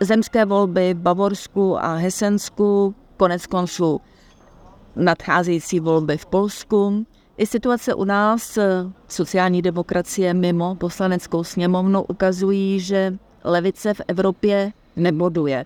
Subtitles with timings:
[0.00, 4.00] Zemské volby v Bavorsku a Hesensku, konec konců
[4.96, 7.06] nadcházející volby v Polsku,
[7.36, 8.58] i situace u nás,
[9.08, 15.64] sociální demokracie mimo poslaneckou sněmovnu, ukazují, že levice v Evropě neboduje.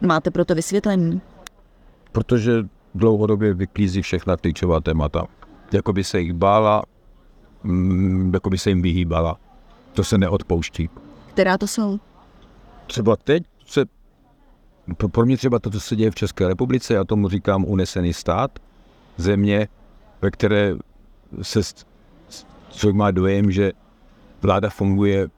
[0.00, 1.20] Máte proto vysvětlení?
[2.12, 2.52] Protože
[2.94, 5.26] dlouhodobě vyklízí všechna klíčová témata.
[5.72, 6.82] Jako by se jich bála,
[7.62, 9.38] mm, jako by se jim vyhýbala.
[9.92, 10.90] To se neodpouští.
[11.32, 11.98] Která to jsou?
[12.88, 13.84] Třeba teď se,
[15.10, 18.58] pro mě třeba to, co se děje v České republice, já tomu říkám unesený stát,
[19.16, 19.68] země,
[20.22, 20.74] ve které
[21.42, 21.60] se
[22.70, 23.72] člověk má dojem, že
[24.42, 25.28] vláda funguje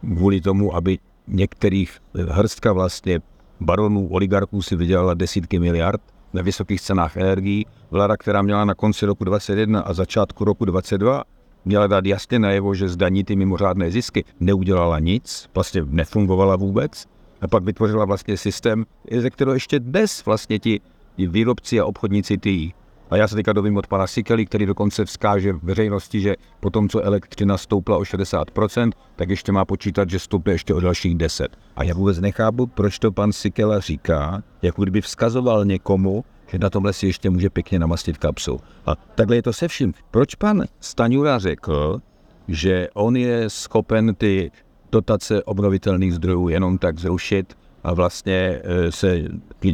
[0.00, 3.20] kvůli tomu, aby některých hrstka vlastně
[3.60, 6.00] baronů, oligarchů si vydělala desítky miliard
[6.32, 7.66] na vysokých cenách energií.
[7.90, 11.24] Vláda, která měla na konci roku 2021 a začátku roku 2022
[11.64, 17.06] měla dát jasně najevo, že zdaní ty mimořádné zisky, neudělala nic, vlastně nefungovala vůbec.
[17.40, 18.84] A pak vytvořila vlastně systém,
[19.18, 20.80] ze kterého ještě dnes vlastně ti
[21.18, 22.72] výrobci a obchodníci ty
[23.10, 26.88] a já se teďka dovím od pana Sikely, který dokonce vzkáže veřejnosti, že po tom,
[26.88, 31.56] co elektřina stoupla o 60%, tak ještě má počítat, že stoupne ještě o dalších 10.
[31.76, 36.70] A já vůbec nechápu, proč to pan Sikela říká, jako kdyby vzkazoval někomu, že na
[36.70, 38.60] tomhle si ještě může pěkně namastit kapsu.
[38.86, 39.94] A takhle je to se vším.
[40.10, 42.00] Proč pan Staňura řekl,
[42.48, 44.50] že on je schopen ty
[44.92, 49.24] dotace obnovitelných zdrojů jenom tak zrušit a vlastně e, se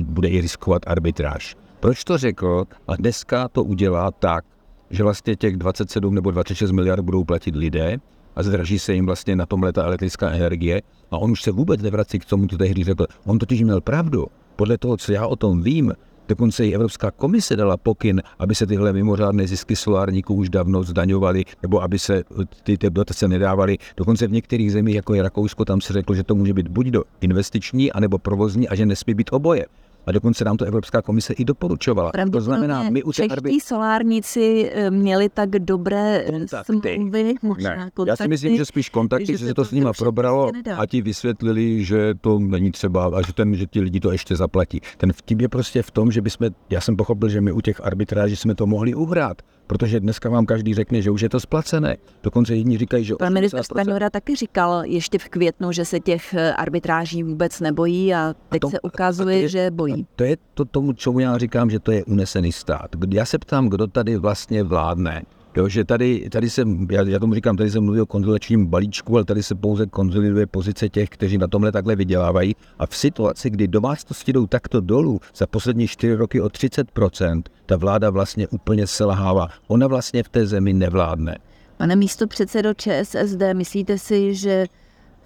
[0.01, 1.57] bude i riskovat arbitráž?
[1.81, 4.45] Proč to řekl a dneska to udělá tak,
[4.91, 7.97] že vlastně těch 27 nebo 26 miliard budou platit lidé
[8.37, 11.83] a zdraží se jim vlastně na tomhle ta elektrická energie a on už se vůbec
[11.83, 13.07] nevrací k tomu, co tehdy řekl.
[13.27, 14.27] On totiž měl pravdu.
[14.57, 15.93] Podle toho, co já o tom vím,
[16.29, 21.45] Dokonce i Evropská komise dala pokyn, aby se tyhle mimořádné zisky solárníků už dávno zdaňovaly,
[21.63, 22.25] nebo aby se
[22.63, 23.79] ty, ty dotace nedávaly.
[23.97, 26.87] Dokonce v některých zemích, jako je Rakousko, tam se řeklo, že to může být buď
[26.87, 29.67] do investiční, anebo provozní a že nesmí být oboje.
[30.07, 32.13] A dokonce nám to Evropská komise i doporučovala.
[32.33, 33.61] To znamená, my u těch arbi...
[33.61, 36.73] solárníci eh, měli tak dobré kontakty.
[36.95, 37.91] smlouvy, možná ne.
[37.95, 38.09] kontakty.
[38.09, 41.03] Já si myslím, že spíš kontakty, že, že se to s nima probralo a ti
[41.03, 44.81] vysvětlili, že to není třeba a že, ten, že ti lidi to ještě zaplatí.
[44.97, 47.81] Ten vtip je prostě v tom, že bychom, já jsem pochopil, že my u těch
[47.85, 51.97] arbitráží jsme to mohli uhrát protože dneska vám každý řekne, že už je to splacené.
[52.23, 53.15] Dokonce jedni říkají, že...
[53.15, 58.15] Pan ministr Stanura taky říkal ještě v květnu, že se těch eh, arbitráží vůbec nebojí
[58.15, 60.07] a teď a to, se ukazuje, je, že bojí.
[60.17, 62.91] To je to tomu, čemu já říkám, že to je unesený stát.
[63.11, 65.23] Já se ptám, kdo tady vlastně vládne.
[65.57, 69.15] Jo, že tady, tady se, já, já tomu říkám, tady se mluví o konzolidačním balíčku,
[69.15, 72.57] ale tady se pouze konzoliduje pozice těch, kteří na tomhle takhle vydělávají.
[72.79, 77.77] A v situaci, kdy domácnosti jdou takto dolů za poslední čtyři roky o 30%, ta
[77.77, 79.49] vláda vlastně úplně selhává.
[79.67, 81.39] Ona vlastně v té zemi nevládne.
[81.77, 84.67] Pane místo předsedo ČSSD, myslíte si, že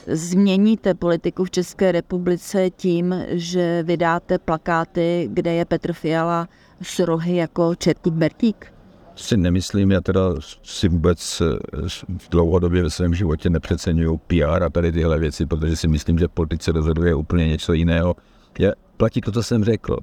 [0.06, 6.48] změníte politiku v České republice tím, že vydáte plakáty, kde je Petr Fiala
[6.82, 8.77] s rohy jako Čertík Bertík?
[9.18, 10.20] Si nemyslím, já teda
[10.62, 11.42] si vůbec
[12.18, 16.28] v dlouhodobě ve svém životě nepřeceňuju PR a tady tyhle věci, protože si myslím, že
[16.28, 18.16] politice rozhoduje úplně něco jiného.
[18.58, 19.96] Je, platí to, co jsem řekl.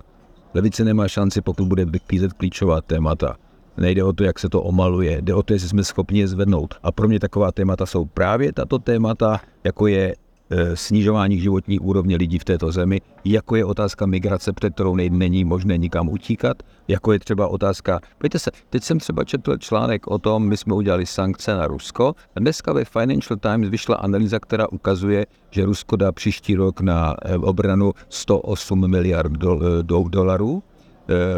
[0.53, 3.35] Levice nemá šanci, pokud bude vyklízet klíčová témata.
[3.77, 6.75] Nejde o to, jak se to omaluje, jde o to, jestli jsme schopni je zvednout.
[6.83, 10.24] A pro mě taková témata jsou právě tato témata, jako je Eh,
[10.73, 15.77] snižování životní úrovně lidí v této zemi, jako je otázka migrace, před kterou není možné
[15.77, 20.47] nikam utíkat, jako je třeba otázka, pojďte se, teď jsem třeba četl článek o tom,
[20.47, 25.25] my jsme udělali sankce na Rusko a dneska ve Financial Times vyšla analýza, která ukazuje,
[25.51, 29.37] že Rusko dá příští rok na eh, obranu 108 miliard eh,
[29.81, 30.63] do, dolarů.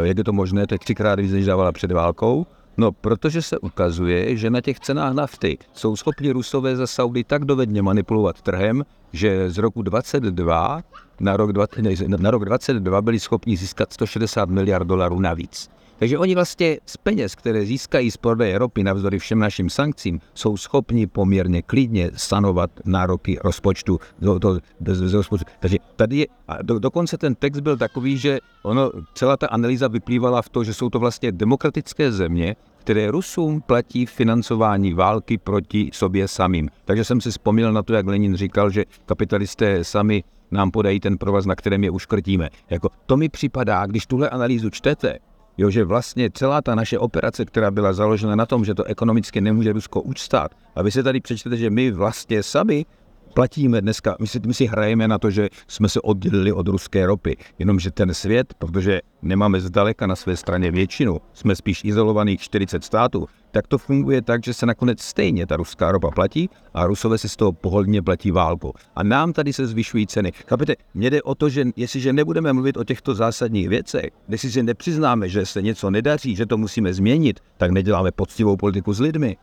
[0.02, 2.46] Jak je to možné, to je třikrát víc, než dávala před válkou.
[2.80, 7.44] No, protože se ukazuje, že na těch cenách nafty jsou schopni Rusové za Saudy tak
[7.44, 10.82] dovedně manipulovat trhem, že z roku 22
[11.20, 15.70] na rok, 20, na rok 22 byli schopni získat 160 miliard dolarů navíc.
[15.98, 20.56] Takže oni vlastně z peněz, které získají z prodeje ropy navzdory všem našim sankcím, jsou
[20.56, 23.98] schopni poměrně klidně sanovat nároky rozpočtu.
[24.18, 25.46] Do, do, do, do rozpočtu.
[25.60, 29.88] Takže tady je, a do, dokonce ten text byl takový, že ono, celá ta analýza
[29.88, 35.90] vyplývala v to, že jsou to vlastně demokratické země, které Rusům platí financování války proti
[35.92, 36.68] sobě samým.
[36.84, 41.18] Takže jsem si vzpomněl na to, jak Lenin říkal, že kapitalisté sami nám podají ten
[41.18, 42.48] provaz, na kterém je uškrtíme.
[42.70, 45.18] Jako, to mi připadá, když tuhle analýzu čtete,
[45.58, 49.40] jo, že vlastně celá ta naše operace, která byla založena na tom, že to ekonomicky
[49.40, 52.86] nemůže Rusko učstát, a vy se tady přečtete, že my vlastně sami
[53.34, 57.06] platíme dneska, my si, my si hrajeme na to, že jsme se oddělili od ruské
[57.06, 62.84] ropy, jenomže ten svět, protože nemáme zdaleka na své straně většinu, jsme spíš izolovaných 40
[62.84, 67.18] států, tak to funguje tak, že se nakonec stejně ta ruská ropa platí a Rusové
[67.18, 68.72] si z toho pohodlně platí válku.
[68.96, 70.32] A nám tady se zvyšují ceny.
[70.48, 75.28] Chápete, mně jde o to, že jestliže nebudeme mluvit o těchto zásadních věcech, jestliže nepřiznáme,
[75.28, 79.36] že se něco nedaří, že to musíme změnit, tak neděláme poctivou politiku s lidmi.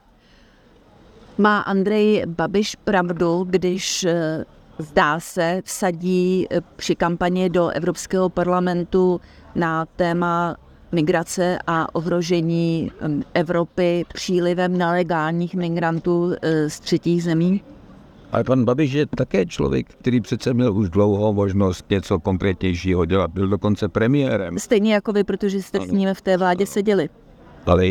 [1.38, 4.46] Má Andrej Babiš pravdu, když eh,
[4.80, 9.22] zdá se vsadí eh, při kampani do Evropského parlamentu
[9.56, 10.56] na téma
[10.92, 12.92] migrace a ohrožení
[13.34, 17.62] Evropy přílivem nelegálních migrantů eh, z třetích zemí?
[18.32, 23.32] Ale pan Babiš je také člověk, který přece měl už dlouho možnost něco konkrétnějšího dělat.
[23.32, 24.60] Byl dokonce premiérem.
[24.60, 27.10] Stejně jako vy, protože jste s ním v té vládě seděli.
[27.66, 27.86] Ale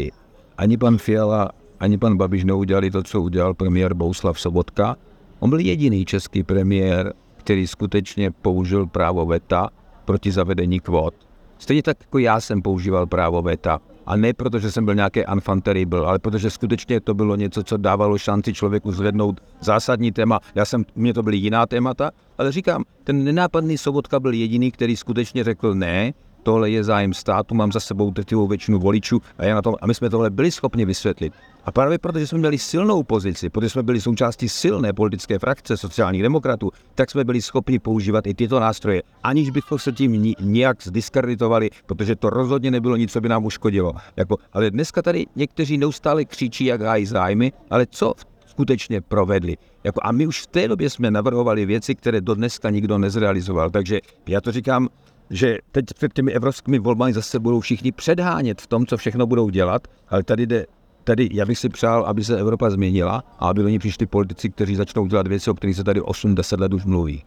[0.58, 1.50] ani pan Fiala,
[1.80, 4.96] ani pan Babiš neudělali to, co udělal premiér Bouslav Sobotka.
[5.38, 9.68] On byl jediný český premiér, který skutečně použil právo VETA
[10.04, 11.14] proti zavedení kvót.
[11.58, 13.80] Stejně tak jako já jsem používal právo VETA.
[14.06, 17.62] A ne proto, že jsem byl nějaký enfant terrible, ale protože skutečně to bylo něco,
[17.62, 20.40] co dávalo šanci člověku zvednout zásadní téma.
[20.54, 24.96] Já jsem, mě to byly jiná témata, ale říkám, ten nenápadný Sobotka byl jediný, který
[24.96, 26.12] skutečně řekl ne,
[26.42, 29.86] tohle je zájem státu, mám za sebou drtivou většinu voličů a, já na tom, a
[29.86, 31.32] my jsme tohle byli schopni vysvětlit.
[31.66, 36.22] A právě protože jsme měli silnou pozici, protože jsme byli součástí silné politické frakce sociálních
[36.22, 41.70] demokratů, tak jsme byli schopni používat i tyto nástroje, aniž bychom se tím nijak zdiskreditovali,
[41.86, 43.92] protože to rozhodně nebylo nic, co by nám uškodilo.
[44.16, 48.14] Jako, ale dneska tady někteří neustále křičí, jak hájí zájmy, ale co
[48.46, 49.56] skutečně provedli.
[49.84, 53.70] Jako, a my už v té době jsme navrhovali věci, které do dneska nikdo nezrealizoval.
[53.70, 54.88] Takže já to říkám,
[55.30, 59.50] že teď před těmi evropskými volbami zase budou všichni předhánět v tom, co všechno budou
[59.50, 60.66] dělat, ale tady jde
[61.04, 64.50] Tady já bych si přál, aby se Evropa změnila a aby do ní přišli politici,
[64.50, 67.24] kteří začnou dělat věci, o kterých se tady 8-10 let už mluví.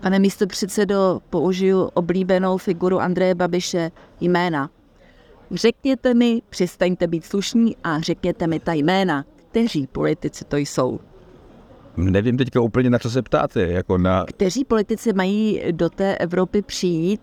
[0.00, 4.70] Pane místo předsedo, použiju oblíbenou figuru Andreje Babiše jména.
[5.50, 11.00] Řekněte mi, přestaňte být slušní a řekněte mi ta jména, kteří politici to jsou.
[11.96, 13.60] Nevím teďka úplně, na co se ptáte.
[13.60, 14.24] Jako na...
[14.24, 17.20] Kteří politici mají do té Evropy přijít,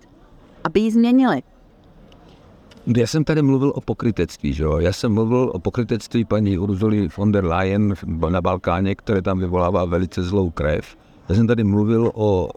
[0.63, 1.41] aby ji změnili?
[2.95, 4.77] Já jsem tady mluvil o pokrytectví, že jo?
[4.77, 7.93] Já jsem mluvil o pokrytectví paní Urzuly von der Leyen
[8.29, 10.95] na Balkáně, které tam vyvolává velice zlou krev.
[11.29, 12.49] Já jsem tady mluvil o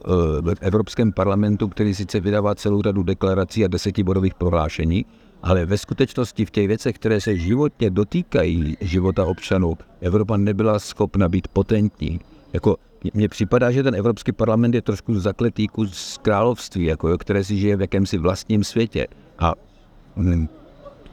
[0.50, 5.06] e, Evropském parlamentu, který sice vydává celou řadu deklarací a desetibodových prohlášení,
[5.42, 11.28] ale ve skutečnosti v těch věcech, které se životně dotýkají života občanů, Evropa nebyla schopna
[11.28, 12.20] být potentní.
[12.52, 12.76] Jako,
[13.14, 17.76] mně připadá, že ten Evropský parlament je trošku zakletý kus království, jako, které si žije
[17.76, 19.06] v jakémsi vlastním světě.
[19.38, 19.54] A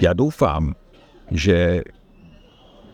[0.02, 0.76] já doufám,
[1.32, 1.82] že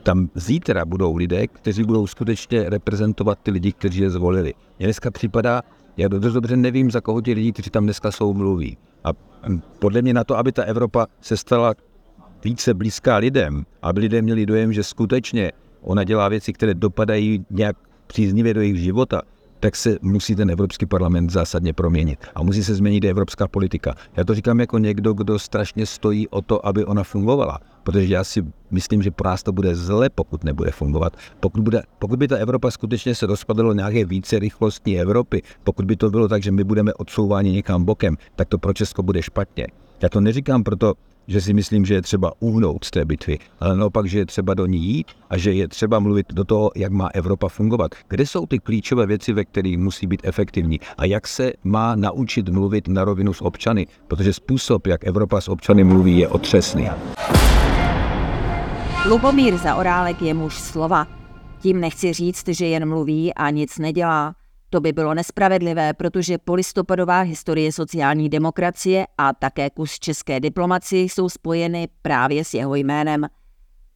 [0.04, 4.54] tam zítra budou lidé, kteří budou skutečně reprezentovat ty lidi, kteří je zvolili.
[4.80, 5.62] Mně dneska připadá,
[5.98, 8.78] já dost dobře nevím, za koho ti lidi, kteří tam dneska jsou, mluví.
[9.04, 9.10] A
[9.80, 11.74] podle mě na to, aby ta Evropa se stala
[12.44, 15.52] více blízká lidem, aby lidé měli dojem, že skutečně
[15.82, 17.78] ona dělá věci, které dopadají nějak
[18.08, 19.22] příznivě do jejich života,
[19.64, 22.20] tak se musí ten Evropský parlament zásadně proměnit.
[22.36, 23.96] A musí se změnit evropská politika.
[24.18, 27.60] Já to říkám jako někdo, kdo strašně stojí o to, aby ona fungovala.
[27.84, 31.18] Protože já si myslím, že pro nás to bude zle, pokud nebude fungovat.
[31.40, 35.96] Pokud, bude, pokud by ta Evropa skutečně se rozpadla nějaké více rychlostní Evropy, pokud by
[35.96, 39.68] to bylo tak, že my budeme odsouváni někam bokem, tak to pro Česko bude špatně.
[40.02, 40.94] Já to neříkám proto,
[41.28, 44.54] že si myslím, že je třeba uhnout z té bitvy, ale naopak, že je třeba
[44.54, 47.92] do ní jít a že je třeba mluvit do toho, jak má Evropa fungovat.
[48.10, 52.50] Kde jsou ty klíčové věci, ve kterých musí být efektivní a jak se má naučit
[52.50, 56.90] mluvit na rovinu s občany, protože způsob, jak Evropa s občany mluví, je otřesný.
[59.10, 61.08] Lubomír Zaorálek je muž slova.
[61.62, 64.36] Tím nechci říct, že jen mluví a nic nedělá.
[64.74, 71.30] To by bylo nespravedlivé, protože polistopadová historie sociální demokracie a také kus české diplomacie jsou
[71.30, 73.26] spojeny právě s jeho jménem.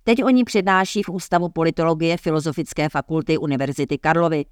[0.04, 4.46] Teď oni přednáší v Ústavu politologie Filozofické fakulty Univerzity Karlovy.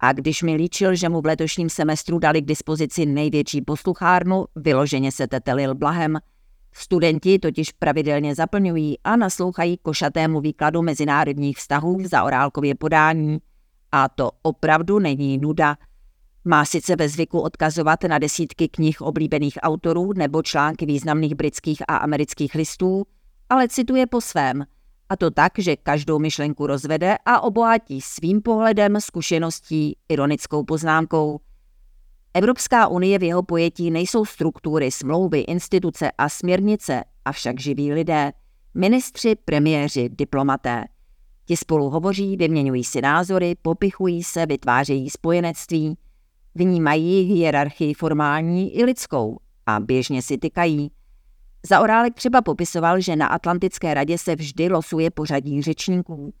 [0.00, 5.12] A když mi líčil, že mu v letošním semestru dali k dispozici největší posluchárnu, vyloženě
[5.12, 6.18] se tetelil blahem.
[6.72, 13.38] Studenti totiž pravidelně zaplňují a naslouchají košatému výkladu mezinárodních vztahů v zaorálkově podání.
[13.92, 15.76] A to opravdu není nuda.
[16.44, 21.96] Má sice ve zvyku odkazovat na desítky knih oblíbených autorů nebo články významných britských a
[21.96, 23.04] amerických listů,
[23.48, 24.64] ale cituje po svém.
[25.08, 31.40] A to tak, že každou myšlenku rozvede a obohatí svým pohledem, zkušeností, ironickou poznámkou.
[32.34, 38.32] Evropská unie v jeho pojetí nejsou struktury, smlouvy, instituce a směrnice, avšak živí lidé,
[38.74, 40.84] ministři, premiéři, diplomaté.
[41.48, 45.96] Ti spolu hovoří, vyměňují si názory, popichují se, vytvářejí spojenectví,
[46.54, 50.90] vnímají hierarchii formální i lidskou a běžně si tykají.
[51.66, 56.34] Zaorálek třeba popisoval, že na Atlantické radě se vždy losuje pořadí řečníků.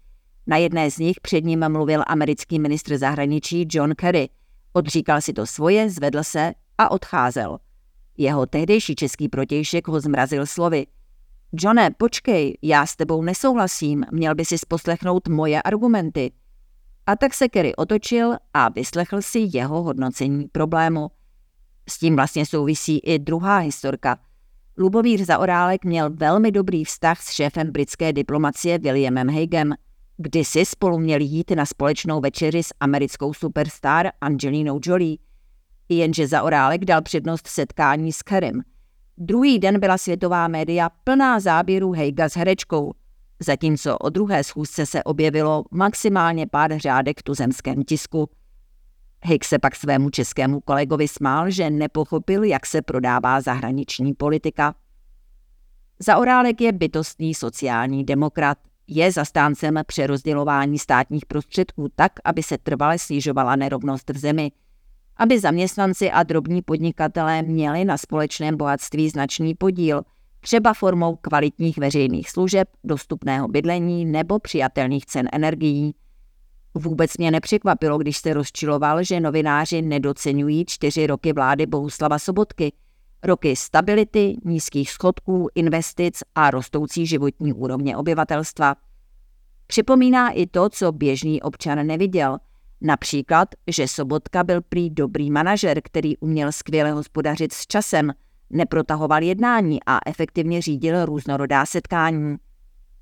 [0.46, 4.28] Na jedné z nich před ním mluvil americký ministr zahraničí John Kerry.
[4.72, 7.58] Odříkal si to svoje, zvedl se a odcházel.
[8.16, 10.86] Jeho tehdejší český protějšek ho zmrazil slovy.
[11.52, 16.32] Johne, počkej, já s tebou nesouhlasím, měl by si poslechnout moje argumenty.
[17.06, 21.10] A tak se Kerry otočil a vyslechl si jeho hodnocení problému.
[21.88, 24.18] S tím vlastně souvisí i druhá historka–
[24.80, 29.74] Lubomír Zaorálek měl velmi dobrý vztah s šéfem britské diplomacie Williamem Hagem.
[30.16, 35.16] Kdysi spolu měli jít na společnou večeři s americkou superstar Angelinou Jolie.
[35.88, 38.60] Jenže Zaorálek dal přednost setkání s Kerem.
[39.20, 42.94] Druhý den byla světová média plná záběrů Hejga s herečkou,
[43.40, 48.30] zatímco o druhé schůzce se objevilo maximálně pár řádek v tuzemském tisku.
[49.24, 54.74] Hejk se pak svému českému kolegovi smál, že nepochopil, jak se prodává zahraniční politika.
[55.98, 58.58] Zaorálek je bytostný sociální demokrat.
[58.86, 64.52] Je zastáncem přerozdělování státních prostředků tak, aby se trvale snižovala nerovnost v zemi,
[65.18, 70.02] aby zaměstnanci a drobní podnikatelé měli na společném bohatství značný podíl,
[70.40, 75.94] třeba formou kvalitních veřejných služeb, dostupného bydlení nebo přijatelných cen energií–
[76.74, 82.72] Vůbec mě nepřekvapilo, když se rozčiloval, že novináři nedocenují čtyři roky vlády Bohuslava Sobotky.
[83.22, 88.74] Roky stability, nízkých schodků, investic a rostoucí životní úrovně obyvatelstva.
[89.66, 92.38] Připomíná i to, co běžný občan neviděl.
[92.80, 98.12] Například, že Sobotka byl prý dobrý manažer, který uměl skvěle hospodařit s časem,
[98.50, 102.36] neprotahoval jednání a efektivně řídil různorodá setkání.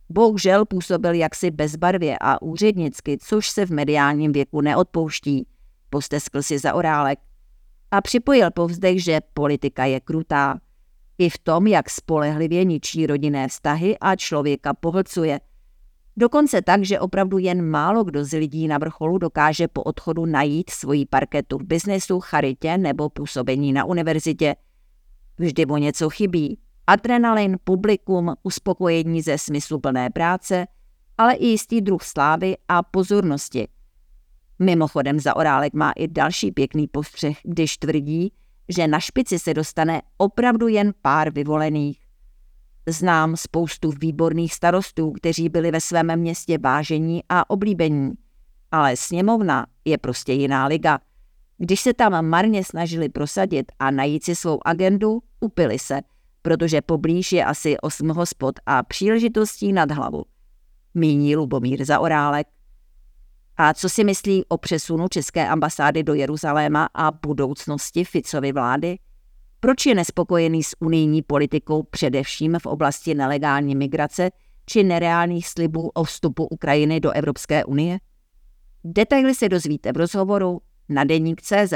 [0.08, 5.46] Bohužel působil jaksi bezbarvě a úřednicky, což se v mediálním věku neodpouští.
[5.90, 7.18] Posteskl si za orálek
[7.90, 10.60] a připojil povzdech, že politika je krutá.
[11.18, 15.40] I v tom, jak spolehlivě ničí rodinné vztahy a člověka pohlcuje.
[16.16, 20.70] Dokonce tak, že opravdu jen málo kdo z lidí na vrcholu dokáže po odchodu najít
[20.70, 24.56] svoji parketu v biznesu, charitě nebo působení na univerzitě.
[25.38, 30.66] Vždy mu něco chybí, adrenalin, publikum, uspokojení ze smysluplné práce,
[31.18, 33.68] ale i jistý druh slávy a pozornosti.
[34.58, 38.32] Mimochodem za orálek má i další pěkný postřeh, když tvrdí,
[38.68, 42.05] že na špici se dostane opravdu jen pár vyvolených.
[42.88, 48.12] Znám spoustu výborných starostů, kteří byli ve svém městě vážení a oblíbení,
[48.70, 50.98] ale sněmovna je prostě jiná liga.
[51.58, 56.00] Když se tam marně snažili prosadit a najít si svou agendu, upili se–
[56.46, 60.24] protože poblíž je asi osm hospod a příležitostí nad hlavu.
[60.94, 62.46] Míní Lubomír Zaorálek.
[63.56, 68.98] A co si myslí o přesunu České ambasády do Jeruzaléma a budoucnosti Ficovy vlády?
[69.60, 74.30] Proč je nespokojený s unijní politikou především v oblasti nelegální migrace
[74.66, 77.98] či nereálných slibů o vstupu Ukrajiny do Evropské unie?
[78.84, 81.72] Detaily se dozvíte v rozhovoru na deník CZ.